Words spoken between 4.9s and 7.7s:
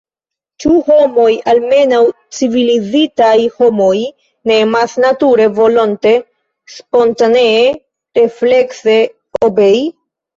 nature, volonte, spontanee,